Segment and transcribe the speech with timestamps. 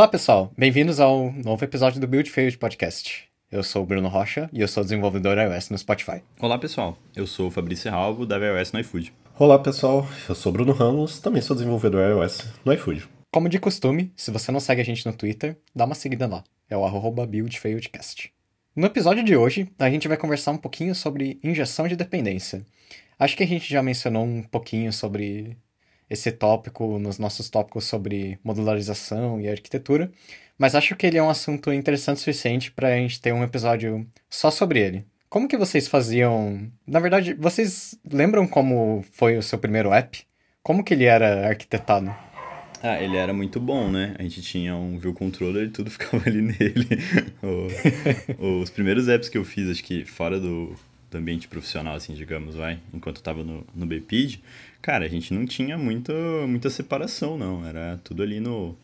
[0.00, 0.50] Olá, pessoal.
[0.56, 3.28] Bem-vindos ao novo episódio do Build Failed Podcast.
[3.52, 6.22] Eu sou o Bruno Rocha e eu sou desenvolvedor iOS no Spotify.
[6.40, 6.96] Olá, pessoal.
[7.14, 9.12] Eu sou o Fabrício Ralvo, da iOS no iFood.
[9.38, 10.08] Olá, pessoal.
[10.26, 13.06] Eu sou o Bruno Ramos, também sou desenvolvedor iOS no iFood.
[13.30, 16.44] Como de costume, se você não segue a gente no Twitter, dá uma seguida lá.
[16.66, 18.32] É o arroba buildfailedcast.
[18.74, 22.64] No episódio de hoje, a gente vai conversar um pouquinho sobre injeção de dependência.
[23.18, 25.58] Acho que a gente já mencionou um pouquinho sobre
[26.10, 30.10] esse tópico nos nossos tópicos sobre modularização e arquitetura,
[30.58, 33.44] mas acho que ele é um assunto interessante o suficiente para a gente ter um
[33.44, 35.06] episódio só sobre ele.
[35.28, 36.68] Como que vocês faziam?
[36.84, 40.22] Na verdade, vocês lembram como foi o seu primeiro app?
[40.62, 42.12] Como que ele era arquitetado?
[42.82, 44.16] Ah, ele era muito bom, né?
[44.18, 46.88] A gente tinha um view controller e tudo ficava ali nele.
[48.62, 50.74] os primeiros apps que eu fiz, acho que fora do,
[51.10, 54.40] do ambiente profissional, assim, digamos, vai, enquanto eu tava no, no BPID,
[54.80, 56.12] cara, a gente não tinha muito,
[56.46, 57.66] muita separação, não.
[57.66, 58.76] Era tudo ali no,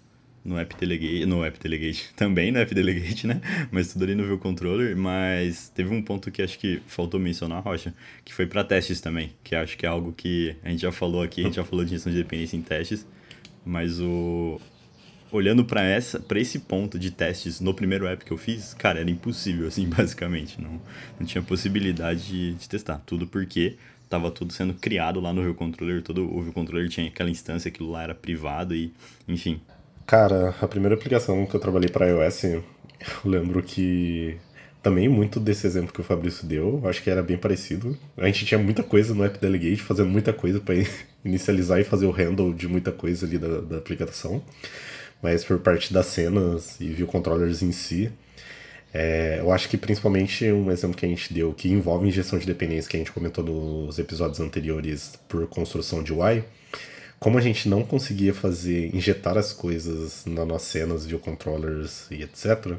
[0.44, 3.40] no App Delegate, no App Delegate, também no App Delegate, né?
[3.70, 7.62] Mas tudo ali no View Controller, mas teve um ponto que acho que faltou mencionar,
[7.62, 10.92] Rocha, que foi para testes também, que acho que é algo que a gente já
[10.92, 13.06] falou aqui, a gente já falou de gestão de dependência em testes,
[13.64, 14.60] mas o
[15.32, 19.00] olhando para essa para esse ponto de testes no primeiro app que eu fiz, cara,
[19.00, 20.80] era impossível assim, basicamente, não
[21.18, 23.76] não tinha possibilidade de, de testar, tudo porque
[24.08, 27.68] tava tudo sendo criado lá no View Controller, todo o View Controller tinha aquela instância,
[27.68, 28.92] aquilo lá era privado e,
[29.26, 29.60] enfim.
[30.06, 32.64] Cara, a primeira aplicação que eu trabalhei para iOS, eu
[33.24, 34.36] lembro que
[34.82, 37.98] também muito desse exemplo que o Fabrício deu, acho que era bem parecido.
[38.16, 40.76] A gente tinha muita coisa no App Delegate, fazendo muita coisa para
[41.24, 44.40] inicializar e fazer o handle de muita coisa ali da, da aplicação
[45.22, 48.10] mas por parte das cenas e view controllers em si,
[48.92, 52.46] é, eu acho que principalmente um exemplo que a gente deu que envolve injeção de
[52.46, 56.42] dependência que a gente comentou nos episódios anteriores por construção de UI,
[57.18, 62.22] como a gente não conseguia fazer injetar as coisas nas nossas cenas, view controllers e
[62.22, 62.74] etc.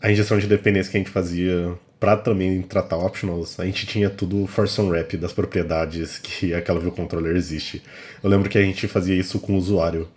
[0.00, 4.08] A injeção de dependência que a gente fazia para também tratar optionals, a gente tinha
[4.08, 7.82] tudo force on wrap das propriedades que aquela view controller existe.
[8.22, 10.08] Eu lembro que a gente fazia isso com o usuário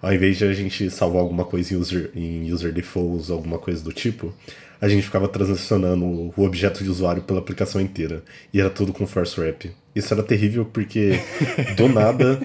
[0.00, 3.82] ao invés de a gente salvar alguma coisa em user, em user defaults, alguma coisa
[3.82, 4.32] do tipo,
[4.80, 8.22] a gente ficava transicionando o objeto de usuário pela aplicação inteira.
[8.52, 9.70] E era tudo com force wrap.
[9.94, 11.18] Isso era terrível porque,
[11.76, 12.40] do nada,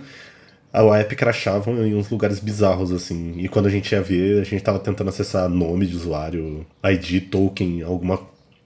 [0.72, 3.36] a app crashava em uns lugares bizarros, assim.
[3.38, 7.30] E quando a gente ia ver, a gente tava tentando acessar nome de usuário, ID,
[7.30, 8.20] token, alguma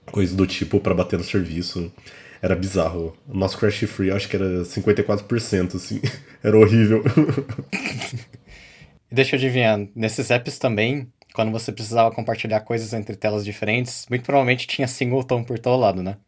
[0.06, 1.92] coisa do tipo para bater no serviço.
[2.40, 3.14] Era bizarro.
[3.28, 6.00] O nosso crash free acho que era 54%, assim.
[6.42, 7.02] Era horrível.
[9.10, 14.06] E deixa eu adivinhar, nesses apps também, quando você precisava compartilhar coisas entre telas diferentes,
[14.08, 16.18] muito provavelmente tinha singleton por todo lado, né?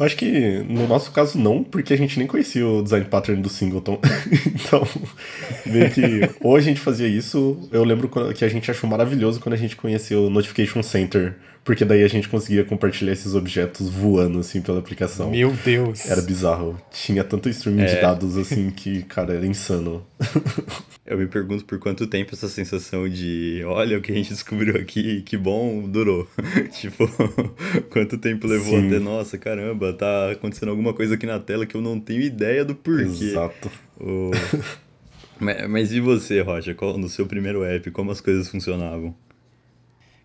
[0.00, 3.42] Eu acho que no nosso caso não, porque a gente nem conhecia o design pattern
[3.42, 4.00] do singleton.
[4.48, 4.82] então,
[5.66, 9.52] meio que ou a gente fazia isso, eu lembro que a gente achou maravilhoso quando
[9.52, 14.38] a gente conheceu o Notification Center, porque daí a gente conseguia compartilhar esses objetos voando
[14.38, 15.30] assim pela aplicação.
[15.30, 16.08] Meu Deus!
[16.08, 16.80] Era bizarro.
[16.90, 17.94] Tinha tanto streaming é.
[17.96, 20.02] de dados assim que, cara, era insano.
[21.10, 24.76] eu me pergunto por quanto tempo essa sensação de olha o que a gente descobriu
[24.76, 26.28] aqui, que bom, durou.
[26.72, 27.10] tipo,
[27.90, 28.86] quanto tempo levou Sim.
[28.86, 32.64] até, nossa, caramba, tá acontecendo alguma coisa aqui na tela que eu não tenho ideia
[32.64, 33.02] do porquê.
[33.02, 33.70] Exato.
[33.98, 34.30] O...
[35.38, 39.14] mas, mas e você, Rocha, no seu primeiro app, como as coisas funcionavam?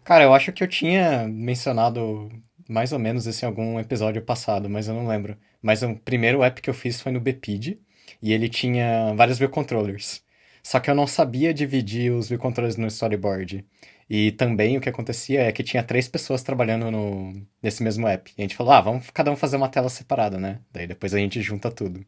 [0.03, 2.29] Cara, eu acho que eu tinha mencionado
[2.67, 5.37] mais ou menos isso em algum episódio passado, mas eu não lembro.
[5.61, 7.79] Mas o primeiro app que eu fiz foi no Bpid,
[8.21, 10.23] e ele tinha vários view controllers.
[10.63, 13.63] Só que eu não sabia dividir os view controllers no storyboard.
[14.09, 18.31] E também o que acontecia é que tinha três pessoas trabalhando no, nesse mesmo app.
[18.37, 20.59] E a gente falou, ah, vamos cada um fazer uma tela separada, né?
[20.71, 22.05] Daí depois a gente junta tudo.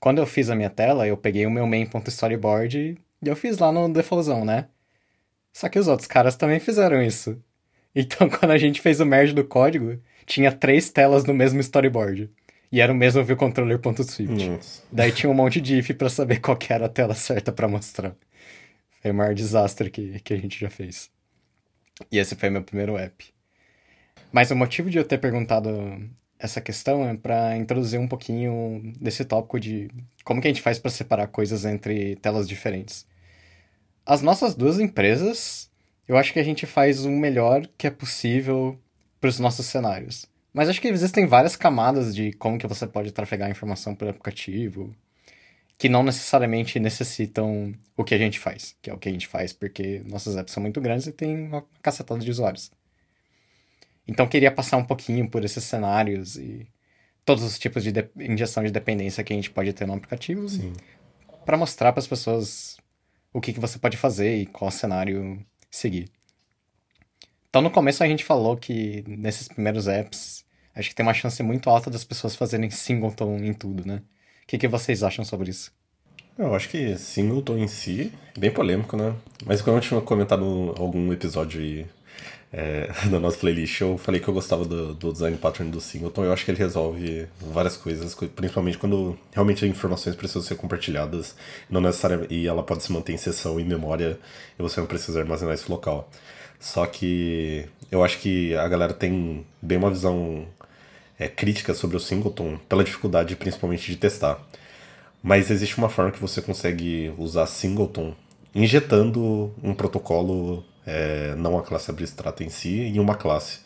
[0.00, 3.70] Quando eu fiz a minha tela, eu peguei o meu main.storyboard e eu fiz lá
[3.70, 4.68] no defaultzão, né?
[5.52, 7.40] Só que os outros caras também fizeram isso.
[7.98, 12.30] Então, quando a gente fez o merge do código, tinha três telas no mesmo storyboard.
[12.70, 14.58] E era o mesmo viewcontroller.swift.
[14.92, 18.14] Daí tinha um monte de if para saber qual era a tela certa para mostrar.
[19.00, 21.10] Foi o maior desastre que, que a gente já fez.
[22.10, 23.24] E esse foi meu primeiro app.
[24.32, 25.70] Mas o motivo de eu ter perguntado
[26.38, 29.88] essa questão é para introduzir um pouquinho desse tópico de
[30.24, 33.06] como que a gente faz para separar coisas entre telas diferentes.
[34.04, 35.70] As nossas duas empresas,
[36.06, 38.78] eu acho que a gente faz o melhor que é possível
[39.20, 40.26] para os nossos cenários.
[40.52, 44.94] Mas acho que existem várias camadas de como que você pode trafegar informação pelo aplicativo
[45.78, 49.26] que não necessariamente necessitam o que a gente faz, que é o que a gente
[49.26, 52.70] faz porque nossas apps são muito grandes e tem uma cacetada de usuários.
[54.08, 56.66] Então queria passar um pouquinho por esses cenários e
[57.24, 60.46] todos os tipos de, de injeção de dependência que a gente pode ter no aplicativo
[61.44, 62.76] para mostrar para as pessoas
[63.32, 66.10] o que, que você pode fazer e qual cenário seguir.
[67.48, 70.44] Então, no começo a gente falou que nesses primeiros apps,
[70.74, 74.02] acho que tem uma chance muito alta das pessoas fazerem singleton em tudo, né?
[74.46, 75.72] O que, que vocês acham sobre isso?
[76.38, 79.12] Eu acho que singleton em si é bem polêmico, né?
[79.44, 81.84] Mas quando eu tinha comentado algum episódio aí,
[82.52, 86.22] é, da nossa playlist, eu falei que eu gostava do, do, design pattern do singleton.
[86.22, 91.34] Eu acho que ele resolve várias coisas, principalmente quando realmente informações precisam ser compartilhadas
[91.68, 94.16] não necessariamente, e ela pode se manter em sessão e memória
[94.56, 96.08] e você não precisa armazenar isso local.
[96.60, 100.46] Só que eu acho que a galera tem bem uma visão
[101.18, 104.38] é, crítica sobre o singleton pela dificuldade principalmente de testar.
[105.22, 108.14] Mas existe uma forma que você consegue usar singleton
[108.54, 113.60] injetando um protocolo é, não a classe abstrata em si, em uma classe.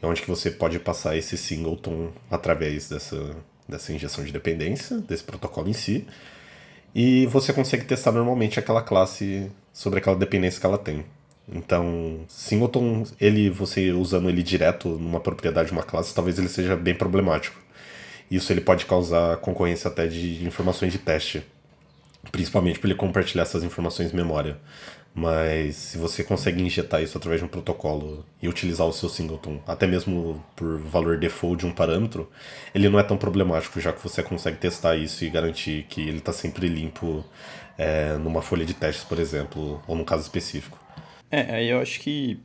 [0.00, 3.34] É onde que você pode passar esse singleton através dessa,
[3.68, 6.06] dessa injeção de dependência, desse protocolo em si,
[6.94, 11.04] e você consegue testar normalmente aquela classe sobre aquela dependência que ela tem.
[11.52, 16.76] Então, singleton, ele, você usando ele direto numa propriedade de uma classe, talvez ele seja
[16.76, 17.58] bem problemático.
[18.30, 21.42] Isso ele pode causar concorrência até de informações de teste,
[22.30, 24.58] principalmente para ele compartilhar essas informações em memória.
[25.14, 29.60] Mas se você consegue injetar isso através de um protocolo e utilizar o seu singleton,
[29.66, 32.30] até mesmo por valor default de um parâmetro,
[32.74, 36.18] ele não é tão problemático, já que você consegue testar isso e garantir que ele
[36.18, 37.24] está sempre limpo
[37.76, 40.78] é, numa folha de testes, por exemplo, ou num caso específico.
[41.30, 42.38] É, aí eu acho que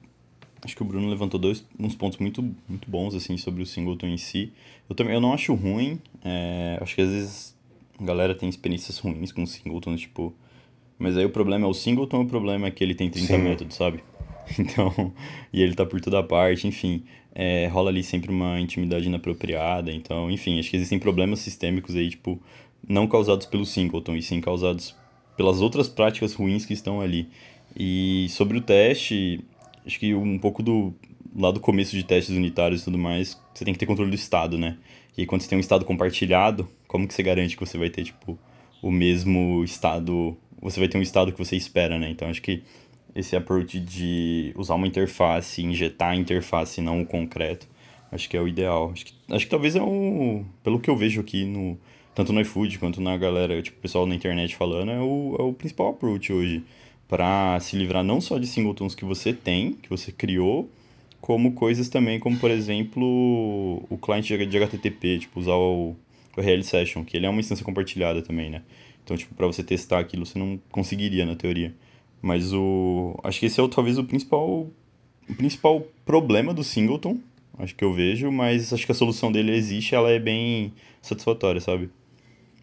[0.63, 4.07] acho que o Bruno levantou dois uns pontos muito, muito bons assim sobre o singleton
[4.07, 4.51] em si.
[4.89, 7.57] Eu também eu não acho ruim, é, acho que às vezes
[8.00, 10.33] a galera tem experiências ruins com o singleton, tipo
[10.97, 13.38] mas aí o problema é o singleton, o problema é que ele tem 30 Sim.
[13.38, 14.03] métodos, sabe?
[14.59, 15.13] Então,
[15.53, 17.03] e ele tá por toda parte, enfim,
[17.33, 22.09] é, rola ali sempre uma intimidade inapropriada, então, enfim, acho que existem problemas sistêmicos aí,
[22.09, 22.41] tipo,
[22.85, 24.94] não causados pelo singleton, e sim causados
[25.38, 27.30] pelas outras práticas ruins que estão ali.
[27.75, 29.43] E sobre o teste,
[29.85, 30.93] acho que um pouco do
[31.35, 34.15] lá do começo de testes unitários e tudo mais, você tem que ter controle do
[34.15, 34.77] estado, né?
[35.17, 38.03] E quando você tem um estado compartilhado, como que você garante que você vai ter,
[38.03, 38.37] tipo,
[38.81, 42.09] o mesmo estado você vai ter um estado que você espera, né?
[42.09, 42.63] Então acho que
[43.13, 47.67] esse approach de usar uma interface, injetar a interface não o concreto,
[48.11, 48.91] acho que é o ideal.
[48.93, 50.45] Acho que, acho que talvez é o.
[50.63, 51.77] Pelo que eu vejo aqui no.
[52.15, 55.51] Tanto no iFood quanto na galera, tipo, pessoal na internet falando, é o, é o
[55.51, 56.63] principal approach hoje.
[57.07, 60.69] Para se livrar não só de singletons que você tem, que você criou,
[61.21, 63.05] como coisas também, como por exemplo
[63.89, 65.95] o cliente de HTTP, tipo, usar o,
[66.35, 68.61] o RL Session, que ele é uma instância compartilhada também, né?
[69.03, 71.73] Então, tipo, para você testar aquilo, você não conseguiria na teoria.
[72.21, 73.19] Mas o.
[73.23, 74.69] Acho que esse é talvez o principal.
[75.29, 77.17] O principal problema do Singleton,
[77.57, 81.61] acho que eu vejo, mas acho que a solução dele existe, ela é bem satisfatória,
[81.61, 81.89] sabe?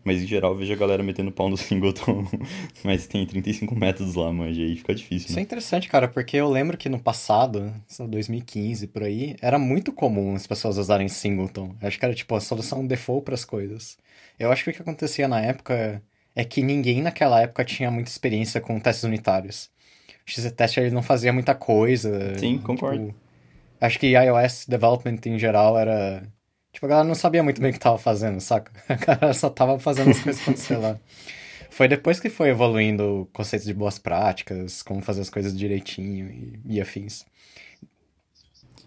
[0.03, 2.27] Mas em geral, eu vejo a galera metendo pau no Singleton,
[2.83, 5.29] mas tem 35 métodos lá, manja, aí fica difícil.
[5.29, 5.31] Né?
[5.31, 9.93] Isso é interessante, cara, porque eu lembro que no passado, 2015 por aí, era muito
[9.93, 11.75] comum as pessoas usarem Singleton.
[11.81, 13.99] Eu acho que era tipo a solução default para as coisas.
[14.39, 16.03] Eu acho que o que acontecia na época
[16.35, 19.71] é que ninguém naquela época tinha muita experiência com testes unitários.
[20.27, 22.39] O XZ-Test ele não fazia muita coisa.
[22.39, 23.09] Sim, concordo.
[23.09, 23.19] Tipo,
[23.81, 26.23] acho que iOS Development em geral era...
[26.73, 28.71] Tipo, a galera não sabia muito bem o que tava fazendo, saca?
[28.89, 30.99] A galera só tava fazendo as coisas acontecer lá.
[31.71, 36.61] Foi depois que foi evoluindo conceitos de boas práticas, como fazer as coisas direitinho e,
[36.77, 37.25] e afins.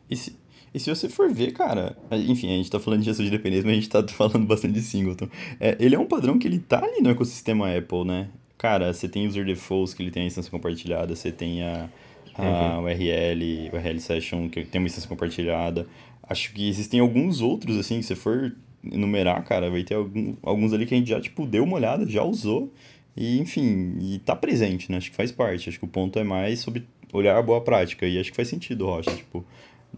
[0.10, 0.38] E se,
[0.74, 3.66] e se você for ver, cara, enfim, a gente tá falando de gestão de dependência,
[3.66, 5.30] mas a gente tá falando bastante de Singleton.
[5.60, 8.30] É, ele é um padrão que ele tá ali no ecossistema Apple, né?
[8.58, 11.90] Cara, você tem user defaults, que ele tem a instância compartilhada, você tem a,
[12.36, 12.84] a uhum.
[12.86, 15.88] URL, o URL Session, que tem uma instância compartilhada.
[16.34, 20.74] Acho que existem alguns outros, assim, que você for enumerar, cara, vai ter algum, alguns
[20.74, 22.74] ali que a gente já, tipo, deu uma olhada, já usou.
[23.16, 24.98] E, enfim, e tá presente, né?
[24.98, 25.70] Acho que faz parte.
[25.70, 28.08] Acho que o ponto é mais sobre olhar a boa prática.
[28.08, 29.12] E acho que faz sentido, Rocha.
[29.12, 29.46] Tipo,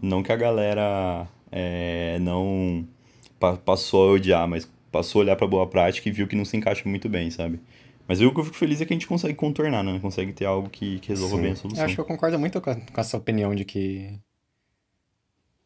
[0.00, 2.86] não que a galera é, não
[3.40, 6.44] pa passou a odiar, mas passou a olhar pra boa prática e viu que não
[6.44, 7.58] se encaixa muito bem, sabe?
[8.06, 9.98] Mas eu, o que eu fico feliz é que a gente consegue contornar, né?
[10.00, 11.42] Consegue ter algo que, que resolva Sim.
[11.42, 11.82] bem a solução.
[11.82, 14.20] Eu acho que eu concordo muito com, a, com essa opinião de que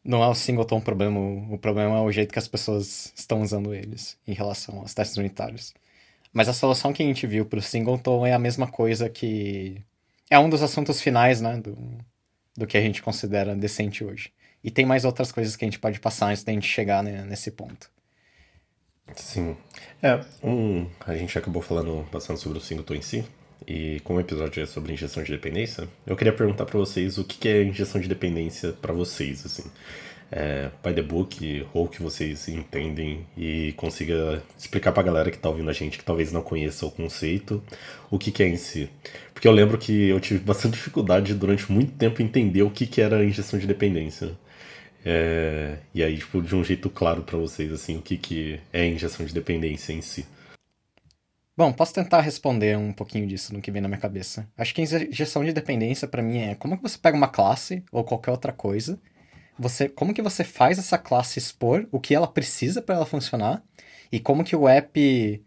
[0.03, 3.41] não é o singleton o problema, o problema é o jeito que as pessoas estão
[3.41, 5.73] usando eles em relação aos testes unitários.
[6.33, 9.81] Mas a solução que a gente viu pro singleton é a mesma coisa que...
[10.29, 11.77] É um dos assuntos finais, né, do,
[12.55, 14.31] do que a gente considera decente hoje.
[14.63, 17.25] E tem mais outras coisas que a gente pode passar antes da gente chegar né,
[17.25, 17.91] nesse ponto.
[19.15, 19.57] Sim.
[20.01, 23.25] É, um, a gente acabou falando bastante sobre o singleton em si,
[23.67, 27.23] e como o episódio é sobre injeção de dependência, eu queria perguntar para vocês o
[27.23, 29.63] que é injeção de dependência para vocês, assim.
[30.31, 35.49] é, by the book ou que vocês entendem e consiga explicar pra galera que tá
[35.49, 37.61] ouvindo a gente que talvez não conheça o conceito,
[38.09, 38.89] o que, que é em si.
[39.33, 43.01] Porque eu lembro que eu tive bastante dificuldade durante muito tempo entender o que, que
[43.01, 44.31] era injeção de dependência.
[45.03, 48.85] É, e aí, tipo, de um jeito claro para vocês, assim, o que, que é
[48.87, 50.25] injeção de dependência em si.
[51.61, 54.49] Bom, posso tentar responder um pouquinho disso no que vem na minha cabeça.
[54.57, 58.03] Acho que injeção de dependência para mim é como que você pega uma classe ou
[58.03, 58.99] qualquer outra coisa
[59.59, 63.61] você, como que você faz essa classe expor o que ela precisa para ela funcionar
[64.11, 65.45] e como que o app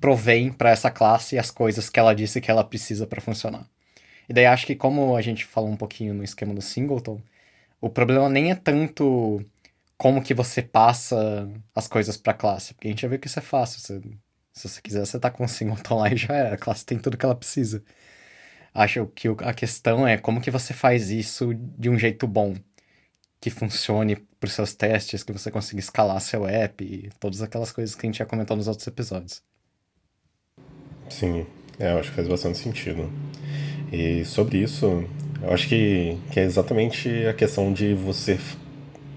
[0.00, 3.68] provém para essa classe as coisas que ela disse que ela precisa para funcionar.
[4.30, 7.20] E daí acho que como a gente falou um pouquinho no esquema do singleton,
[7.82, 9.44] o problema nem é tanto
[9.98, 13.26] como que você passa as coisas para a classe, porque a gente já viu que
[13.26, 13.78] isso é fácil.
[13.78, 14.00] Você,
[14.52, 16.98] se você quiser, você tá com o singleton lá e já é, a classe tem
[16.98, 17.82] tudo que ela precisa.
[18.74, 22.56] Acho que a questão é como que você faz isso de um jeito bom
[23.40, 27.72] que funcione para os seus testes, que você consiga escalar seu app e todas aquelas
[27.72, 29.42] coisas que a gente já comentou nos outros episódios.
[31.08, 31.46] Sim,
[31.78, 33.10] é, eu acho que faz bastante sentido.
[33.92, 35.04] E sobre isso,
[35.42, 38.38] eu acho que, que é exatamente a questão de você.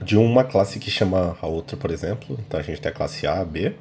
[0.03, 2.37] de uma classe que chama a outra, por exemplo.
[2.47, 3.75] Então a gente tem a classe A, B,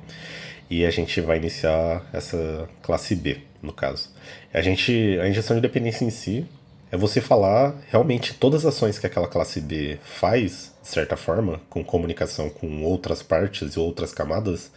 [0.73, 4.09] e a gente vai iniciar essa classe B, no caso.
[4.55, 5.19] A gente.
[5.21, 6.47] A injeção de dependência em si
[6.91, 11.61] é você falar realmente todas as ações que aquela classe B faz, de certa forma,
[11.69, 14.71] com comunicação com outras partes e outras camadas,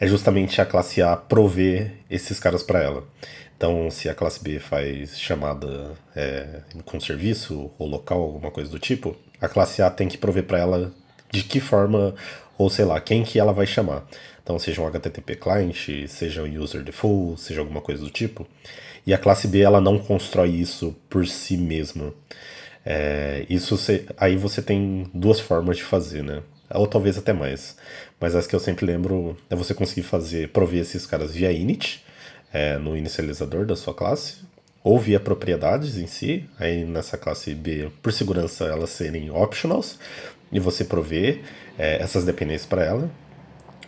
[0.00, 3.04] é justamente a classe A prover esses caras para ela.
[3.58, 8.78] Então, se a classe B faz chamada é, com serviço ou local, alguma coisa do
[8.78, 10.92] tipo, a classe A tem que prover para ela
[11.30, 12.14] de que forma,
[12.56, 14.06] ou sei lá, quem que ela vai chamar.
[14.46, 18.46] Então, seja um HTTP client, seja um user default, seja alguma coisa do tipo.
[19.04, 22.14] E a classe B ela não constrói isso por si mesma.
[22.84, 23.76] É, isso
[24.16, 26.44] aí você tem duas formas de fazer, né?
[26.72, 27.76] Ou talvez até mais.
[28.20, 32.04] Mas as que eu sempre lembro é você conseguir fazer, prover esses caras via init,
[32.52, 34.44] é, no inicializador da sua classe,
[34.84, 39.98] ou via propriedades em si, aí nessa classe B, por segurança, elas serem optionals,
[40.52, 41.40] e você prover
[41.76, 43.10] é, essas dependências para ela.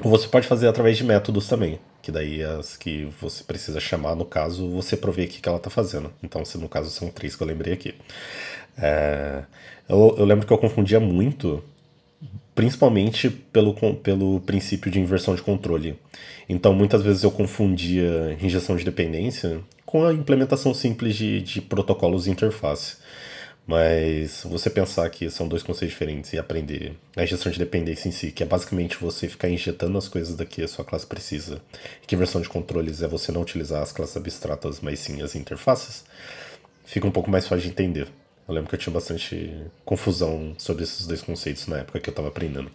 [0.00, 1.78] Você pode fazer através de métodos também
[2.08, 5.58] que daí as que você precisa chamar, no caso, você provê o que, que ela
[5.58, 6.10] está fazendo.
[6.22, 7.94] Então, se no caso são três que eu lembrei aqui.
[8.78, 9.42] É,
[9.86, 11.62] eu, eu lembro que eu confundia muito,
[12.54, 15.98] principalmente pelo, pelo princípio de inversão de controle.
[16.48, 22.24] Então, muitas vezes eu confundia injeção de dependência com a implementação simples de, de protocolos
[22.24, 22.96] de interface.
[23.68, 28.12] Mas você pensar que são dois conceitos diferentes e aprender a gestão de dependência em
[28.12, 31.60] si, que é basicamente você ficar injetando as coisas daqui a sua classe precisa,
[32.02, 35.34] e que versão de controles é você não utilizar as classes abstratas, mas sim as
[35.34, 36.06] interfaces,
[36.82, 38.08] fica um pouco mais fácil de entender.
[38.48, 42.12] Eu lembro que eu tinha bastante confusão sobre esses dois conceitos na época que eu
[42.12, 42.70] estava aprendendo.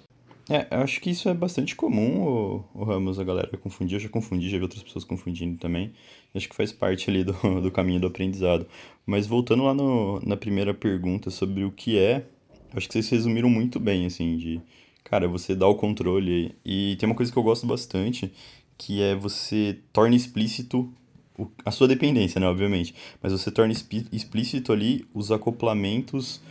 [0.49, 3.95] É, eu acho que isso é bastante comum, o, o Ramos, a galera confundir.
[3.95, 5.93] Eu já confundi, já vi outras pessoas confundindo também.
[6.35, 8.67] Acho que faz parte ali do, do caminho do aprendizado.
[9.05, 12.25] Mas voltando lá no, na primeira pergunta sobre o que é,
[12.73, 14.61] acho que vocês resumiram muito bem, assim, de...
[15.03, 18.31] Cara, você dá o controle e tem uma coisa que eu gosto bastante,
[18.77, 20.91] que é você torna explícito
[21.65, 22.95] a sua dependência, né, obviamente.
[23.21, 23.73] Mas você torna
[24.11, 26.41] explícito ali os acoplamentos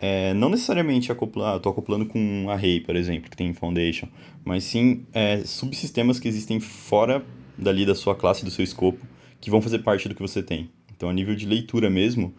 [0.00, 4.08] é, não necessariamente acoplar, estou acoplando com um array, por exemplo, que tem foundation,
[4.44, 7.24] mas sim é, subsistemas que existem fora
[7.56, 9.04] dali da sua classe, do seu escopo,
[9.40, 10.70] que vão fazer parte do que você tem.
[10.96, 12.34] Então, a nível de leitura mesmo,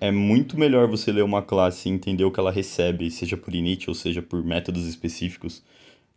[0.00, 3.54] é muito melhor você ler uma classe e entender o que ela recebe, seja por
[3.54, 5.62] init ou seja por métodos específicos,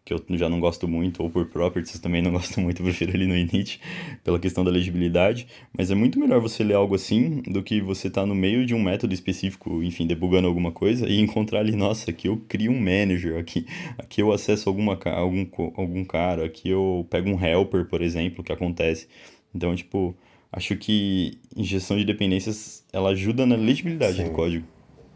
[0.08, 3.28] que eu já não gosto muito, ou por properties também não gosto muito, prefiro ali
[3.28, 3.82] no init,
[4.24, 5.48] pela questão da legibilidade,
[5.78, 8.66] mas é muito melhor você ler algo assim do que você estar tá no meio
[8.66, 12.72] de um método específico, enfim, debugando alguma coisa e encontrar ali, nossa, aqui eu crio
[12.72, 13.66] um manager, aqui,
[13.98, 15.46] aqui eu acesso alguma, algum,
[15.76, 19.10] algum cara, aqui eu pego um helper, por exemplo, que acontece.
[19.54, 20.16] Então, tipo,
[20.50, 24.24] acho que injeção de dependências, ela ajuda na legibilidade Sim.
[24.24, 24.66] do código,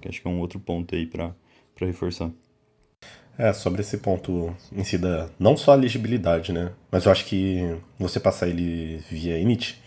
[0.01, 1.33] que acho que é um outro ponto aí para
[1.79, 2.29] reforçar.
[3.37, 5.27] É, sobre esse ponto em si da.
[5.39, 6.71] Não só a legibilidade, né?
[6.91, 9.81] Mas eu acho que você passar ele via init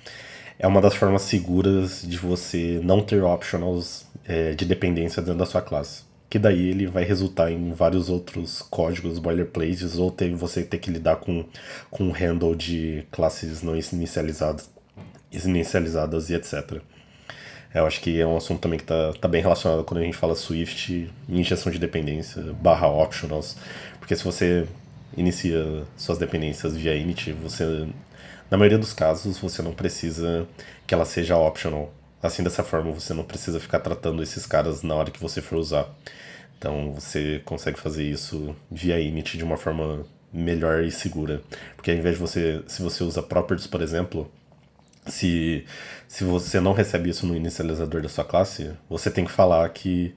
[0.58, 5.46] é uma das formas seguras de você não ter optionals é, de dependência dentro da
[5.46, 6.04] sua classe.
[6.30, 10.90] Que daí ele vai resultar em vários outros códigos boilerplates ou ter, você ter que
[10.90, 11.44] lidar com,
[11.90, 14.70] com handle de classes não inicializadas,
[15.32, 16.80] inicializadas e etc.
[17.74, 20.16] Eu acho que é um assunto também que está tá bem relacionado quando a gente
[20.16, 23.56] fala Swift injeção de dependência, barra optionals.
[23.98, 24.66] Porque se você
[25.16, 27.88] inicia suas dependências via init, você,
[28.48, 30.46] na maioria dos casos, você não precisa
[30.86, 31.92] que ela seja optional.
[32.22, 35.56] Assim, dessa forma, você não precisa ficar tratando esses caras na hora que você for
[35.58, 35.88] usar.
[36.58, 41.42] Então você consegue fazer isso via init de uma forma melhor e segura.
[41.76, 44.30] Porque ao invés de você, se você usa properties, por exemplo,
[45.06, 45.64] se,
[46.08, 50.14] se você não recebe isso no inicializador da sua classe, você tem que falar que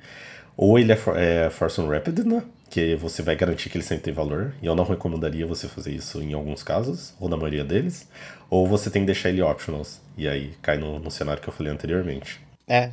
[0.58, 2.44] ou ele é, for, é force unwrapped, né?
[2.70, 4.56] Que você vai garantir que ele sempre tem valor.
[4.60, 8.10] E eu não recomendaria você fazer isso em alguns casos, ou na maioria deles.
[8.50, 10.02] Ou você tem que deixar ele optionals.
[10.18, 12.42] E aí cai no, no cenário que eu falei anteriormente.
[12.68, 12.92] É.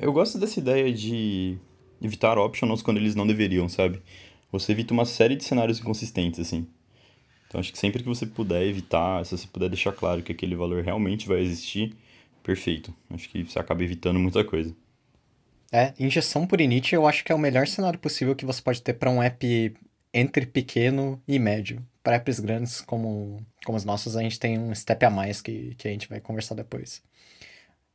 [0.00, 1.56] Eu gosto dessa ideia de
[2.02, 4.02] evitar optionals quando eles não deveriam, sabe?
[4.50, 6.66] Você evita uma série de cenários inconsistentes, assim.
[7.52, 10.56] Então acho que sempre que você puder evitar, se você puder deixar claro que aquele
[10.56, 11.94] valor realmente vai existir,
[12.42, 12.94] perfeito.
[13.10, 14.74] Acho que você acaba evitando muita coisa.
[15.70, 18.80] É, injeção por init eu acho que é o melhor cenário possível que você pode
[18.80, 19.74] ter para um app
[20.14, 21.86] entre pequeno e médio.
[22.02, 25.74] Para apps grandes como, como os nossos, a gente tem um step a mais que,
[25.74, 27.02] que a gente vai conversar depois.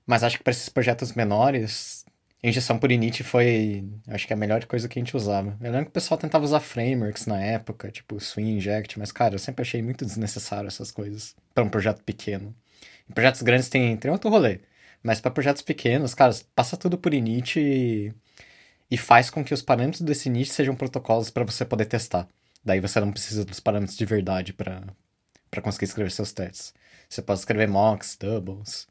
[0.05, 1.96] Mas acho que para esses projetos menores,
[2.43, 5.57] injeção por init foi, acho que a melhor coisa que a gente usava.
[5.61, 9.35] Eu lembro que o pessoal tentava usar frameworks na época, tipo Swing Inject, mas cara,
[9.35, 12.55] eu sempre achei muito desnecessário essas coisas para um projeto pequeno.
[13.09, 14.59] Em projetos grandes tem, tem outro rolê.
[15.01, 18.13] Mas para projetos pequenos, cara, passa tudo por init e,
[18.89, 22.27] e faz com que os parâmetros desse init sejam protocolos para você poder testar.
[22.63, 26.73] Daí você não precisa dos parâmetros de verdade para conseguir escrever seus testes.
[27.09, 28.87] Você pode escrever mocks, doubles.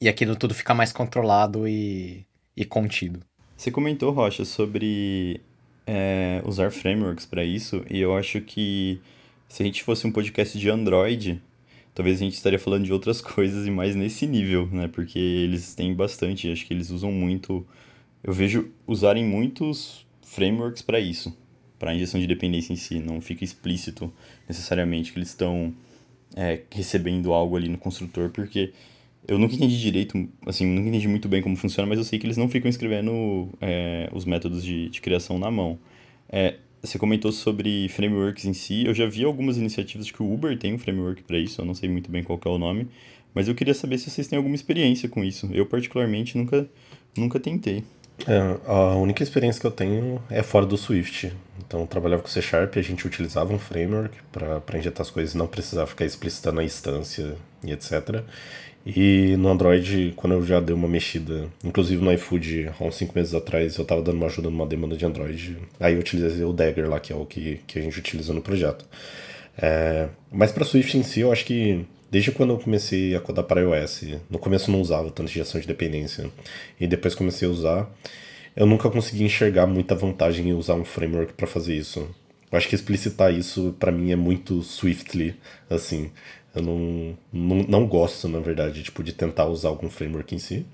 [0.00, 2.26] E aquilo tudo fica mais controlado e,
[2.56, 3.20] e contido.
[3.56, 5.40] Você comentou, Rocha, sobre
[5.86, 9.00] é, usar frameworks para isso, e eu acho que
[9.48, 11.40] se a gente fosse um podcast de Android,
[11.94, 14.88] talvez a gente estaria falando de outras coisas e mais nesse nível, né?
[14.88, 17.66] Porque eles têm bastante, acho que eles usam muito.
[18.22, 21.34] Eu vejo usarem muitos frameworks para isso,
[21.78, 22.98] para injeção de dependência em si.
[22.98, 24.12] Não fica explícito
[24.48, 25.72] necessariamente que eles estão
[26.34, 28.72] é, recebendo algo ali no construtor, porque
[29.28, 32.26] eu nunca entendi direito, assim, nunca entendi muito bem como funciona, mas eu sei que
[32.26, 35.78] eles não ficam escrevendo é, os métodos de, de criação na mão.
[36.28, 38.84] É, você comentou sobre frameworks em si.
[38.86, 41.74] Eu já vi algumas iniciativas que o Uber tem um framework para isso, eu não
[41.74, 42.88] sei muito bem qual é o nome,
[43.34, 45.48] mas eu queria saber se vocês têm alguma experiência com isso.
[45.52, 46.68] Eu, particularmente, nunca,
[47.16, 47.82] nunca tentei.
[48.26, 51.32] É, a única experiência que eu tenho é fora do Swift.
[51.66, 55.34] Então, eu trabalhava com C Sharp a gente utilizava um framework para injetar as coisas
[55.34, 58.24] não precisava ficar explicitando a instância e etc.
[58.86, 63.12] E no Android, quando eu já dei uma mexida, inclusive no iFood, há uns 5
[63.16, 65.58] meses atrás, eu estava dando uma ajuda numa demanda de Android.
[65.80, 68.40] Aí eu utilizei o Dagger lá, que é o que, que a gente utiliza no
[68.40, 68.84] projeto.
[69.58, 73.44] É, mas para Swift em si, eu acho que desde quando eu comecei a codar
[73.44, 76.30] para iOS, no começo eu não usava tanto gestão de dependência,
[76.78, 77.90] e depois comecei a usar,
[78.54, 82.08] eu nunca consegui enxergar muita vantagem em usar um framework para fazer isso.
[82.50, 85.34] Eu acho que explicitar isso para mim é muito Swiftly,
[85.68, 86.12] assim.
[86.56, 90.66] Eu não, não, não gosto, na verdade, tipo, de tentar usar algum framework em si.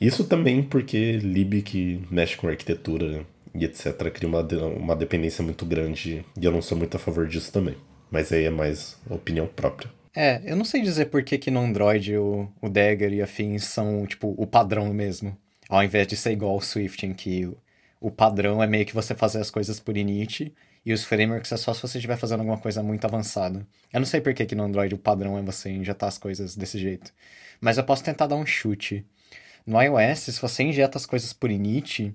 [0.00, 3.24] Isso também porque lib que mexe com arquitetura
[3.54, 4.10] e etc.
[4.12, 4.42] cria uma,
[4.76, 7.76] uma dependência muito grande e eu não sou muito a favor disso também.
[8.10, 9.90] Mas aí é mais opinião própria.
[10.14, 13.64] É, eu não sei dizer por que, que no Android o, o Dagger e afins
[13.64, 15.36] são, tipo, o padrão mesmo.
[15.68, 17.56] Ao invés de ser igual ao Swift, em que o,
[18.00, 20.52] o padrão é meio que você fazer as coisas por init
[20.84, 23.66] e os frameworks é só se você estiver fazendo alguma coisa muito avançada.
[23.92, 26.54] Eu não sei por que, que no Android o padrão é você injetar as coisas
[26.54, 27.12] desse jeito.
[27.60, 29.06] Mas eu posso tentar dar um chute.
[29.66, 32.14] No iOS, se você injeta as coisas por init,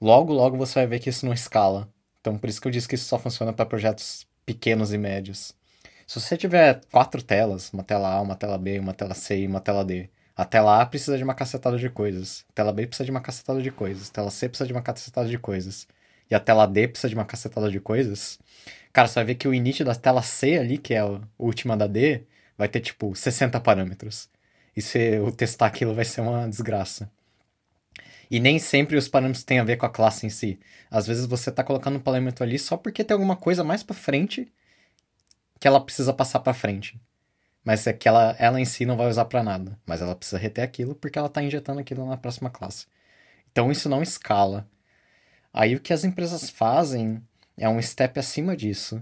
[0.00, 1.88] logo logo você vai ver que isso não escala.
[2.20, 5.52] Então por isso que eu disse que isso só funciona para projetos pequenos e médios.
[6.06, 9.46] Se você tiver quatro telas, uma tela A, uma tela B, uma tela C e
[9.46, 12.86] uma tela D, a tela A precisa de uma cacetada de coisas, a tela B
[12.86, 15.88] precisa de uma cacetada de coisas, a tela C precisa de uma cacetada de coisas
[16.30, 18.38] e a tela D precisa de uma cacetada de coisas,
[18.92, 21.76] cara, você vai ver que o init da tela C ali, que é a última
[21.76, 22.22] da D,
[22.56, 24.28] vai ter tipo 60 parâmetros.
[24.76, 27.10] E se eu testar aquilo vai ser uma desgraça.
[28.30, 30.58] E nem sempre os parâmetros têm a ver com a classe em si.
[30.90, 33.94] Às vezes você está colocando um parâmetro ali só porque tem alguma coisa mais para
[33.94, 34.52] frente
[35.60, 37.00] que ela precisa passar para frente.
[37.64, 39.78] Mas é que ela, ela em si não vai usar para nada.
[39.86, 42.86] Mas ela precisa reter aquilo porque ela está injetando aquilo na próxima classe.
[43.52, 44.68] Então isso não escala.
[45.54, 47.22] Aí o que as empresas fazem
[47.56, 49.00] é um step acima disso.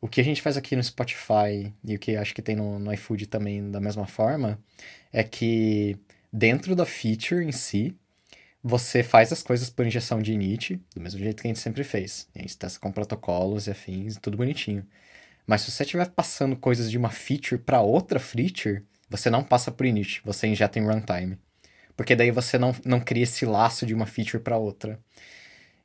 [0.00, 2.78] O que a gente faz aqui no Spotify e o que acho que tem no,
[2.78, 4.56] no iFood também da mesma forma
[5.12, 5.98] é que
[6.32, 7.96] dentro da feature em si,
[8.62, 11.82] você faz as coisas por injeção de init, do mesmo jeito que a gente sempre
[11.82, 12.28] fez.
[12.36, 14.86] A gente testa com protocolos e afins, tudo bonitinho.
[15.44, 19.72] Mas se você estiver passando coisas de uma feature para outra feature, você não passa
[19.72, 21.36] por init, você injeta em runtime.
[21.96, 25.00] Porque daí você não, não cria esse laço de uma feature para outra.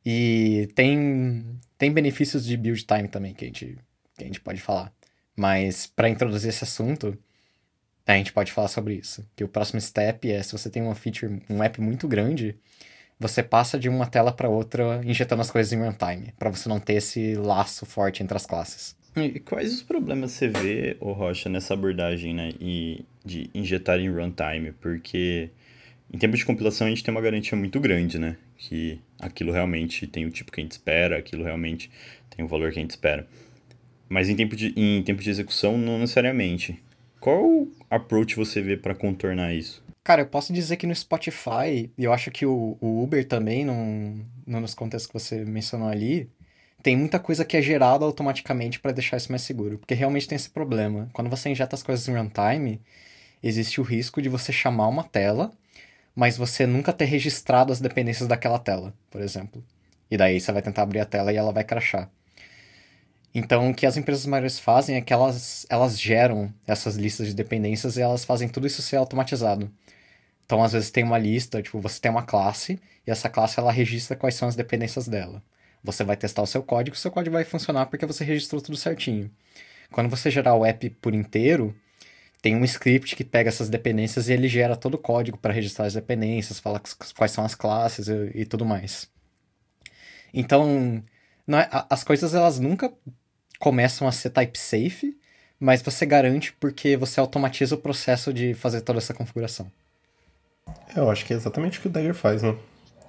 [0.05, 3.77] E tem, tem benefícios de build time também que a gente,
[4.17, 4.91] que a gente pode falar.
[5.35, 7.17] Mas para introduzir esse assunto,
[8.05, 9.25] a gente pode falar sobre isso.
[9.35, 12.55] Que o próximo step é se você tem uma feature, um app muito grande,
[13.19, 16.79] você passa de uma tela para outra injetando as coisas em runtime, para você não
[16.79, 18.95] ter esse laço forte entre as classes.
[19.15, 24.09] E quais os problemas você vê, ô Rocha, nessa abordagem, né, e de injetar em
[24.09, 24.71] runtime?
[24.73, 25.51] Porque
[26.13, 30.05] em tempo de compilação a gente tem uma garantia muito grande, né, que aquilo realmente
[30.05, 31.89] tem o tipo que a gente espera, aquilo realmente
[32.29, 33.27] tem o valor que a gente espera.
[34.07, 36.79] Mas em tempo de, em tempo de execução, não necessariamente.
[37.19, 39.83] Qual approach você vê para contornar isso?
[40.03, 43.63] Cara, eu posso dizer que no Spotify, e eu acho que o, o Uber também,
[43.65, 46.29] num, num, nos contextos que você mencionou ali,
[46.83, 49.79] tem muita coisa que é gerada automaticamente para deixar isso mais seguro.
[49.79, 51.09] Porque realmente tem esse problema.
[51.13, 52.81] Quando você injeta as coisas em runtime,
[53.41, 55.53] existe o risco de você chamar uma tela,
[56.15, 59.63] mas você nunca ter registrado as dependências daquela tela, por exemplo.
[60.09, 62.09] E daí você vai tentar abrir a tela e ela vai crashar.
[63.33, 67.33] Então, o que as empresas maiores fazem é que elas, elas geram essas listas de
[67.33, 69.71] dependências e elas fazem tudo isso ser automatizado.
[70.45, 73.71] Então, às vezes tem uma lista, tipo, você tem uma classe e essa classe ela
[73.71, 75.41] registra quais são as dependências dela.
[75.83, 78.77] Você vai testar o seu código, o seu código vai funcionar porque você registrou tudo
[78.77, 79.31] certinho.
[79.91, 81.75] Quando você gerar o app por inteiro,
[82.43, 85.85] tem um script que pega essas dependências e ele gera todo o código para registrar
[85.85, 86.81] as dependências, fala
[87.15, 89.09] quais são as classes e, e tudo mais.
[90.33, 91.01] Então,
[91.47, 92.91] é, as coisas elas nunca
[93.59, 95.17] começam a ser type safe,
[95.57, 99.71] mas você garante porque você automatiza o processo de fazer toda essa configuração.
[100.93, 102.57] Eu acho que é exatamente o que o Dagger faz, né?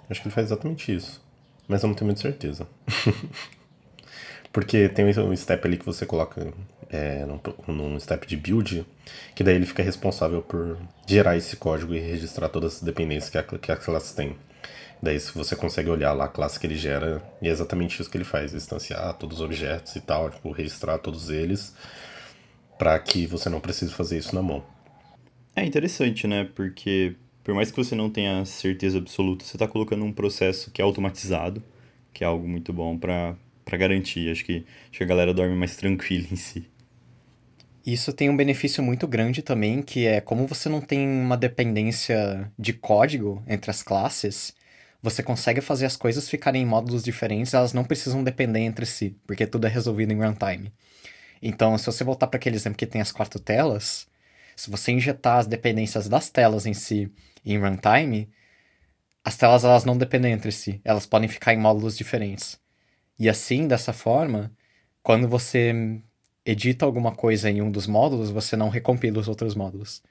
[0.09, 1.21] acho que ele faz exatamente isso.
[1.67, 2.69] Mas eu não tenho muita certeza.
[4.53, 6.53] Porque tem um step ali que você coloca
[6.95, 7.41] é, num,
[7.75, 8.87] num step de build,
[9.35, 13.37] que daí ele fica responsável por gerar esse código e registrar todas as dependências que
[13.37, 14.37] a, que a classe tem.
[15.03, 18.09] Daí se você consegue olhar lá a classe que ele gera, e é exatamente isso
[18.09, 21.75] que ele faz, instanciar todos os objetos e tal, tipo, registrar todos eles,
[22.79, 24.65] para que você não precise fazer isso na mão.
[25.57, 26.49] É interessante, né?
[26.55, 30.81] Porque por mais que você não tenha certeza absoluta, você está colocando um processo que
[30.81, 31.63] é automatizado,
[32.13, 33.37] que é algo muito bom para
[33.73, 34.31] garantir.
[34.31, 36.67] Acho que, acho que a galera dorme mais tranquila em si.
[37.87, 42.51] Isso tem um benefício muito grande também, que é como você não tem uma dependência
[42.59, 44.55] de código entre as classes,
[45.03, 49.19] você consegue fazer as coisas ficarem em módulos diferentes, elas não precisam depender entre si,
[49.27, 50.73] porque tudo é resolvido em runtime.
[51.43, 54.07] Então, se você voltar para aquele exemplo que tem as quatro telas,
[54.57, 57.13] se você injetar as dependências das telas em si
[57.45, 58.31] em runtime,
[59.23, 62.59] as telas elas não dependem entre si, elas podem ficar em módulos diferentes.
[63.19, 64.51] E assim, dessa forma,
[65.03, 66.01] quando você
[66.45, 70.03] edita alguma coisa em um dos módulos, você não recompila os outros módulos.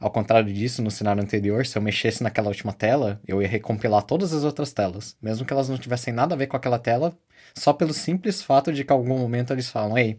[0.00, 4.02] Ao contrário disso, no cenário anterior, se eu mexesse naquela última tela, eu ia recompilar
[4.02, 7.14] todas as outras telas, mesmo que elas não tivessem nada a ver com aquela tela,
[7.54, 10.16] só pelo simples fato de que em algum momento eles falam, ei,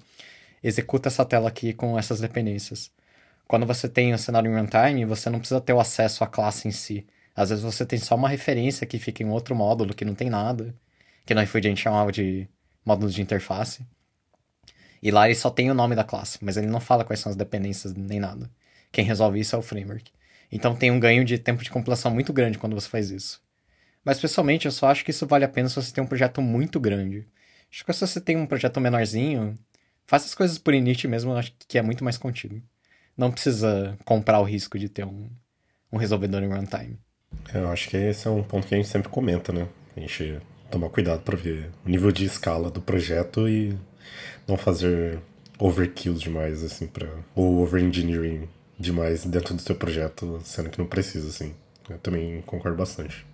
[0.63, 2.91] executa essa tela aqui com essas dependências.
[3.47, 6.67] Quando você tem o cenário em runtime, você não precisa ter o acesso à classe
[6.67, 7.05] em si.
[7.35, 10.29] Às vezes você tem só uma referência que fica em outro módulo que não tem
[10.29, 10.75] nada,
[11.25, 12.47] que iFood a gente chamava de
[12.85, 13.85] módulo de interface.
[15.01, 17.29] E lá ele só tem o nome da classe, mas ele não fala quais são
[17.29, 18.49] as dependências nem nada.
[18.91, 20.11] Quem resolve isso é o framework.
[20.51, 23.41] Então tem um ganho de tempo de compilação muito grande quando você faz isso.
[24.03, 26.41] Mas pessoalmente eu só acho que isso vale a pena se você tem um projeto
[26.41, 27.27] muito grande.
[27.71, 29.57] Acho que se você tem um projeto menorzinho,
[30.05, 32.61] faça as coisas por init mesmo, acho que é muito mais contigo
[33.17, 35.29] não precisa comprar o risco de ter um,
[35.91, 36.99] um resolvedor em runtime.
[37.53, 39.67] Eu acho que esse é um ponto que a gente sempre comenta, né?
[39.95, 43.77] A gente tomar cuidado para ver o nível de escala do projeto e
[44.47, 45.19] não fazer
[45.59, 48.47] overkills demais, assim, para ou overengineering
[48.79, 51.53] demais dentro do seu projeto, sendo que não precisa, assim.
[51.89, 53.25] Eu também concordo bastante.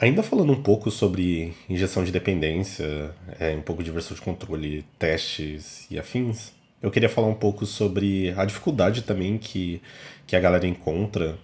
[0.00, 4.84] Ainda falando um pouco sobre injeção de dependência, é, um pouco de versão de controle,
[4.98, 9.80] testes e afins, eu queria falar um pouco sobre a dificuldade também que,
[10.26, 11.38] que a galera encontra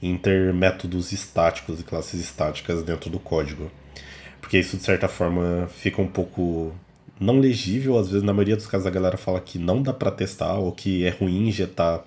[0.00, 3.68] em ter métodos estáticos e classes estáticas dentro do código.
[4.40, 6.72] Porque isso, de certa forma, fica um pouco
[7.18, 7.98] não legível.
[7.98, 10.72] Às vezes, na maioria dos casos, a galera fala que não dá para testar ou
[10.72, 12.04] que é ruim injetar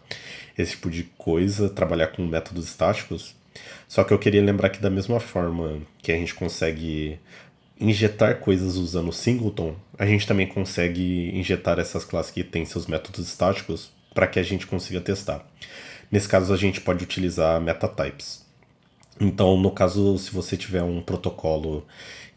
[0.57, 3.35] esse tipo de coisa, trabalhar com métodos estáticos.
[3.87, 7.19] Só que eu queria lembrar que, da mesma forma que a gente consegue
[7.79, 13.27] injetar coisas usando singleton, a gente também consegue injetar essas classes que têm seus métodos
[13.27, 15.45] estáticos para que a gente consiga testar.
[16.11, 18.45] Nesse caso, a gente pode utilizar metatypes.
[19.19, 21.85] Então, no caso, se você tiver um protocolo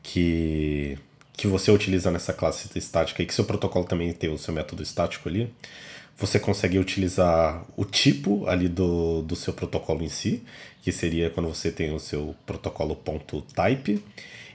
[0.03, 0.99] que,
[1.41, 4.83] que você utiliza nessa classe estática e que seu protocolo também tem o seu método
[4.83, 5.51] estático ali,
[6.19, 10.43] você consegue utilizar o tipo ali do, do seu protocolo em si,
[10.83, 14.05] que seria quando você tem o seu protocolo.type,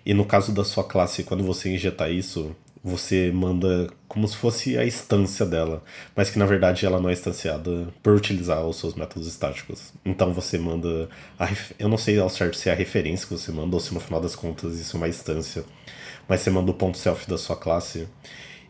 [0.05, 4.77] e no caso da sua classe, quando você injetar isso, você manda como se fosse
[4.77, 5.83] a instância dela,
[6.15, 9.91] mas que na verdade ela não é instanciada por utilizar os seus métodos estáticos.
[10.05, 11.09] Então você manda.
[11.39, 13.91] A, eu não sei ao certo se é a referência que você manda ou se
[13.91, 15.65] no final das contas isso é uma instância,
[16.29, 18.07] mas você manda o ponto self da sua classe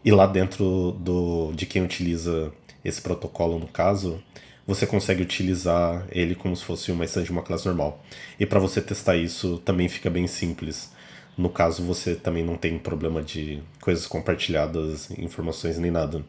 [0.03, 2.53] e lá dentro do, de quem utiliza
[2.85, 4.23] esse protocolo no caso,
[4.65, 8.01] você consegue utilizar ele como se fosse uma instância de uma classe normal.
[8.39, 10.94] E para você testar isso também fica bem simples
[11.37, 16.23] no caso, você também não tem problema de coisas compartilhadas, informações nem nada.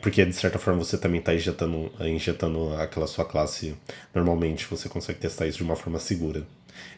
[0.00, 3.74] Porque, de certa forma, você também está injetando, injetando aquela sua classe
[4.14, 4.66] normalmente.
[4.66, 6.46] Você consegue testar isso de uma forma segura,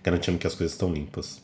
[0.03, 1.42] garantindo que as coisas estão limpas.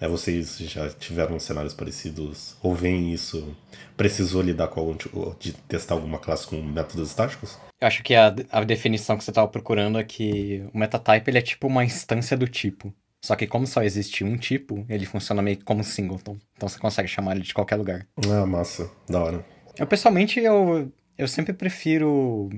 [0.00, 2.56] É, vocês já tiveram cenários parecidos?
[2.60, 3.56] Ou veem isso?
[3.96, 7.56] Precisou lidar com algum tipo, de testar alguma classe com métodos estáticos?
[7.80, 11.38] Eu acho que a, a definição que você estava procurando é que o metatype ele
[11.38, 12.92] é tipo uma instância do tipo.
[13.24, 16.36] Só que como só existe um tipo, ele funciona meio como singleton.
[16.56, 18.06] Então você consegue chamar ele de qualquer lugar.
[18.28, 18.90] Ah, massa.
[19.08, 19.46] Da hora.
[19.78, 22.50] Eu, pessoalmente, eu, eu sempre prefiro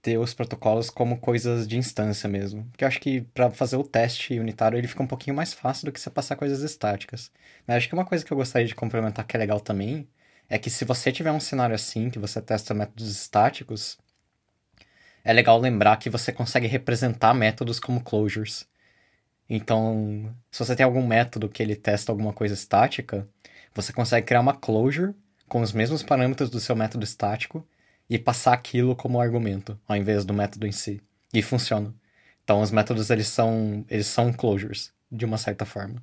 [0.00, 2.64] ter os protocolos como coisas de instância mesmo.
[2.66, 5.86] Porque eu acho que para fazer o teste unitário ele fica um pouquinho mais fácil
[5.86, 7.32] do que você passar coisas estáticas.
[7.66, 10.06] Mas acho que uma coisa que eu gostaria de complementar que é legal também
[10.48, 13.98] é que se você tiver um cenário assim, que você testa métodos estáticos,
[15.24, 18.68] é legal lembrar que você consegue representar métodos como closures.
[19.48, 23.28] Então, se você tem algum método que ele testa alguma coisa estática,
[23.74, 25.14] você consegue criar uma closure
[25.48, 27.66] com os mesmos parâmetros do seu método estático
[28.08, 31.00] e passar aquilo como argumento, ao invés do método em si.
[31.32, 31.94] E funciona.
[32.42, 36.02] Então, os métodos eles são eles são closures de uma certa forma.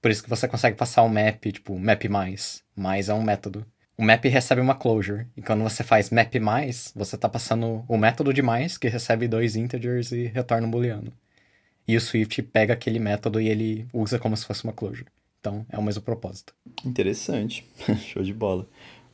[0.00, 2.62] Por isso que você consegue passar um map, tipo, map mais.
[2.74, 3.66] Mais é um método.
[3.98, 5.26] O map recebe uma closure.
[5.36, 9.28] E quando você faz map mais, você está passando o método de mais, que recebe
[9.28, 11.12] dois integers e retorna um booleano.
[11.90, 15.08] E o Swift pega aquele método e ele usa como se fosse uma closure.
[15.40, 16.54] Então, é o mesmo propósito.
[16.84, 17.66] Interessante.
[18.06, 18.68] Show de bola.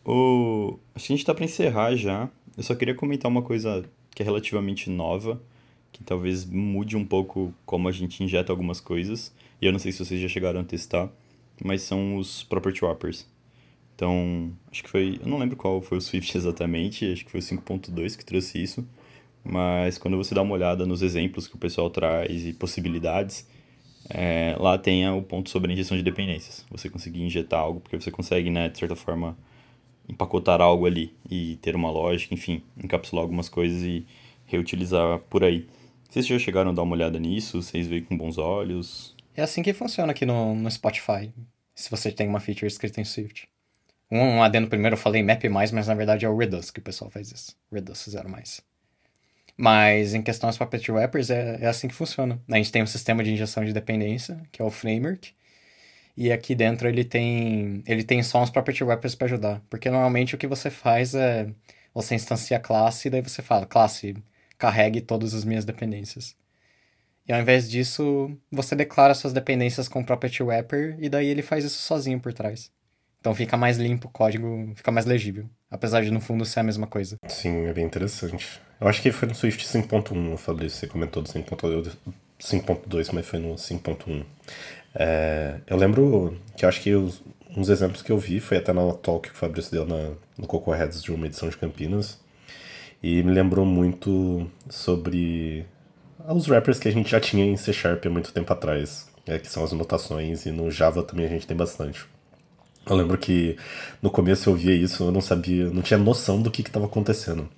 [0.04, 0.78] O...
[0.94, 2.28] Acho que a gente está para encerrar já.
[2.54, 3.82] Eu só queria comentar uma coisa
[4.14, 5.40] que é relativamente nova,
[5.90, 9.32] que talvez mude um pouco como a gente injeta algumas coisas.
[9.58, 11.08] E eu não sei se vocês já chegaram a testar,
[11.64, 13.26] mas são os property wrappers.
[13.94, 15.18] Então, acho que foi.
[15.22, 18.62] Eu não lembro qual foi o Swift exatamente, acho que foi o 5.2 que trouxe
[18.62, 18.86] isso
[19.48, 23.48] mas quando você dá uma olhada nos exemplos que o pessoal traz e possibilidades,
[24.08, 26.64] é, lá tem o ponto sobre a injeção de dependências.
[26.70, 29.36] Você conseguir injetar algo, porque você consegue, né, de certa forma,
[30.08, 34.06] empacotar algo ali e ter uma lógica, enfim, encapsular algumas coisas e
[34.46, 35.66] reutilizar por aí.
[36.08, 37.62] Vocês já chegaram a dar uma olhada nisso?
[37.62, 39.14] Vocês veem com bons olhos?
[39.34, 41.30] É assim que funciona aqui no, no Spotify,
[41.74, 43.48] se você tem uma feature escrita em Swift.
[44.10, 46.78] Um, um adendo primeiro, eu falei map mais, mas na verdade é o Redux que
[46.78, 47.56] o pessoal faz isso.
[47.70, 48.62] Redux zero mais.
[49.56, 52.40] Mas em questão aos Puppet Wrappers, é, é assim que funciona.
[52.50, 55.32] A gente tem um sistema de injeção de dependência, que é o Framework,
[56.16, 60.34] e aqui dentro ele tem ele tem só uns property wrappers para ajudar, porque normalmente
[60.34, 61.48] o que você faz é
[61.94, 64.16] você instancia a classe e daí você fala, classe,
[64.58, 66.36] carregue todas as minhas dependências.
[67.28, 71.42] E ao invés disso, você declara suas dependências com o property wrapper e daí ele
[71.42, 72.70] faz isso sozinho por trás.
[73.26, 75.50] Então fica mais limpo o código, fica mais legível.
[75.68, 77.18] Apesar de no fundo ser a mesma coisa.
[77.26, 78.60] Sim, é bem interessante.
[78.80, 83.56] Eu acho que foi no Swift 5.1, Fabrício, você comentou do 5.2, mas foi no
[83.56, 84.24] 5.1.
[84.94, 87.20] É, eu lembro que eu acho que os,
[87.56, 90.46] uns exemplos que eu vi foi até na talk que o Fabrício deu na, no
[90.46, 92.20] Coco Heads de uma edição de Campinas.
[93.02, 95.66] E me lembrou muito sobre
[96.28, 99.36] os rappers que a gente já tinha em C Sharp há muito tempo atrás, é,
[99.36, 102.06] que são as notações, e no Java também a gente tem bastante.
[102.88, 103.56] Eu lembro que
[104.00, 107.48] no começo eu via isso, eu não sabia, não tinha noção do que estava acontecendo.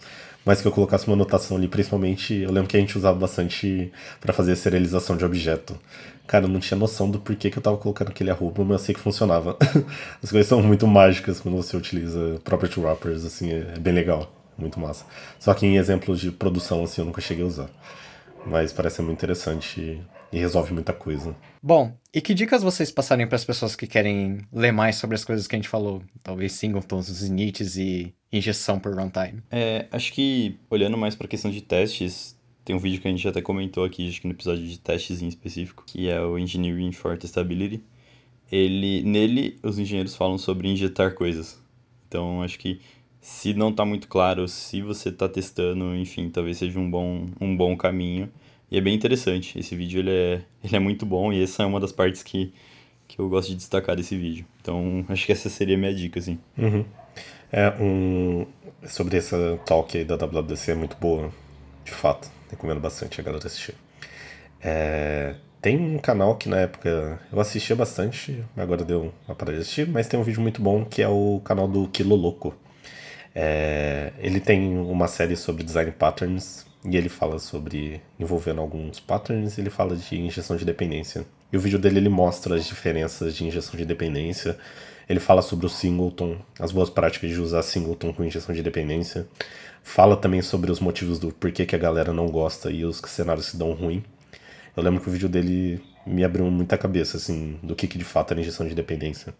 [0.44, 3.92] Mas que eu colocasse uma anotação ali, principalmente, eu lembro que a gente usava bastante
[4.18, 5.78] para fazer serialização de objeto.
[6.26, 8.86] Cara, eu não tinha noção do porquê que eu estava colocando aquele arroba, mas eu
[8.86, 9.58] sei que funcionava.
[10.22, 14.80] As coisas são muito mágicas quando você utiliza property wrappers, assim, é bem legal, muito
[14.80, 15.04] massa.
[15.38, 17.68] Só que em exemplos de produção, assim, eu nunca cheguei a usar.
[18.46, 20.00] Mas parece muito interessante
[20.32, 21.34] e resolve muita coisa.
[21.62, 25.24] Bom, e que dicas vocês passarem para as pessoas que querem ler mais sobre as
[25.24, 26.02] coisas que a gente falou?
[26.22, 29.42] Talvez singletons, inits e injeção por runtime.
[29.50, 33.10] É, acho que olhando mais para a questão de testes, tem um vídeo que a
[33.10, 36.38] gente até comentou aqui, acho que no episódio de testes em específico, que é o
[36.38, 37.82] Engineering for Testability.
[38.50, 41.60] Ele, nele, os engenheiros falam sobre injetar coisas.
[42.06, 42.80] Então, acho que
[43.20, 47.56] se não está muito claro, se você está testando, enfim, talvez seja um bom, um
[47.56, 48.30] bom caminho
[48.70, 49.58] e é bem interessante.
[49.58, 52.52] Esse vídeo ele é, ele é muito bom e essa é uma das partes que,
[53.06, 54.44] que eu gosto de destacar desse vídeo.
[54.60, 56.38] Então, acho que essa seria a minha dica, assim.
[56.56, 56.84] Uhum.
[57.52, 58.46] É, um...
[58.84, 61.32] Sobre essa talk aí da WWDC é muito boa,
[61.84, 62.30] de fato.
[62.48, 63.74] Recomendo bastante a galera assistir.
[64.62, 69.62] É, tem um canal que na época eu assistia bastante, agora deu uma parada de
[69.62, 72.54] assistir, mas tem um vídeo muito bom que é o canal do Quilo Louco.
[73.34, 79.58] É, ele tem uma série sobre design patterns e ele fala sobre envolvendo alguns patterns,
[79.58, 81.24] ele fala de injeção de dependência.
[81.52, 84.56] E o vídeo dele ele mostra as diferenças de injeção de dependência.
[85.08, 89.26] Ele fala sobre o singleton, as boas práticas de usar singleton com injeção de dependência.
[89.82, 93.46] Fala também sobre os motivos do porquê que a galera não gosta e os cenários
[93.46, 94.04] se dão ruim.
[94.76, 98.04] Eu lembro que o vídeo dele me abriu muita cabeça, assim, do que, que de
[98.04, 99.34] fato era injeção de dependência.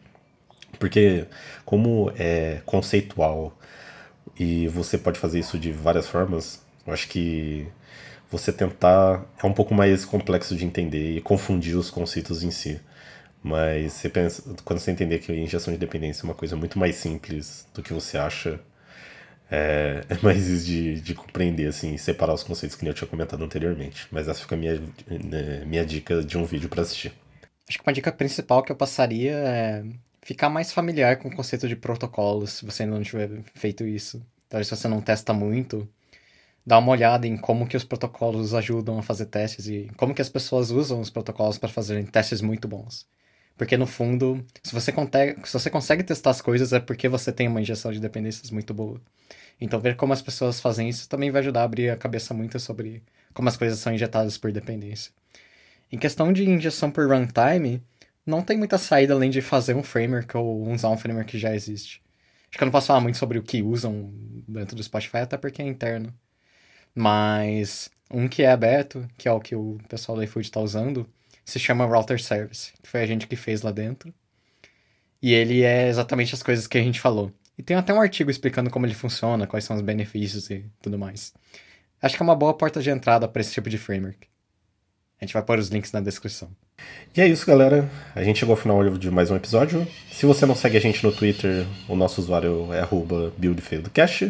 [0.79, 1.27] Porque,
[1.64, 3.57] como é conceitual
[4.38, 7.68] e você pode fazer isso de várias formas, eu acho que
[8.31, 12.81] você tentar é um pouco mais complexo de entender e confundir os conceitos em si.
[13.42, 16.79] Mas você pensa, quando você entender que a injeção de dependência é uma coisa muito
[16.79, 18.59] mais simples do que você acha,
[19.51, 24.07] é, é mais de, de compreender, assim, separar os conceitos que eu tinha comentado anteriormente.
[24.11, 27.12] Mas essa fica a minha, né, minha dica de um vídeo para assistir.
[27.68, 29.85] Acho que uma dica principal que eu passaria é
[30.22, 34.24] ficar mais familiar com o conceito de protocolos, se você ainda não tiver feito isso.
[34.46, 35.87] Então, se você não testa muito,
[36.68, 40.20] dá uma olhada em como que os protocolos ajudam a fazer testes e como que
[40.20, 43.07] as pessoas usam os protocolos para fazerem testes muito bons.
[43.57, 47.33] Porque no fundo, se você, consegue, se você consegue testar as coisas é porque você
[47.33, 49.00] tem uma injeção de dependências muito boa.
[49.59, 52.61] Então ver como as pessoas fazem isso também vai ajudar a abrir a cabeça muito
[52.61, 53.02] sobre
[53.33, 55.11] como as coisas são injetadas por dependência.
[55.90, 57.83] Em questão de injeção por runtime,
[58.26, 61.54] não tem muita saída além de fazer um framework ou usar um framework que já
[61.54, 62.02] existe.
[62.50, 64.12] Acho que eu não posso falar muito sobre o que usam
[64.46, 66.12] dentro do Spotify, até porque é interno.
[66.94, 71.09] Mas um que é aberto, que é o que o pessoal do iFood está usando,
[71.44, 74.12] se chama Router Service, que foi a gente que fez lá dentro.
[75.20, 77.33] E ele é exatamente as coisas que a gente falou.
[77.57, 80.98] E tem até um artigo explicando como ele funciona, quais são os benefícios e tudo
[80.98, 81.35] mais.
[82.01, 84.29] Acho que é uma boa porta de entrada para esse tipo de framework.
[85.20, 86.55] A gente vai pôr os links na descrição.
[87.17, 87.91] E é isso, galera.
[88.14, 89.85] A gente chegou ao final de mais um episódio.
[90.12, 92.87] Se você não segue a gente no Twitter, o nosso usuário é
[93.37, 94.27] buildfeildocast.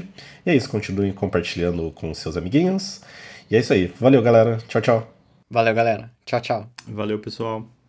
[0.47, 3.03] E é isso, continue compartilhando com seus amiguinhos.
[3.51, 3.93] E é isso aí.
[4.01, 4.57] Valeu, galera.
[4.69, 5.15] Tchau, tchau.
[5.51, 6.11] Valeu, galera.
[6.25, 6.67] Tchau, tchau.
[6.87, 7.69] Valeu, pessoal.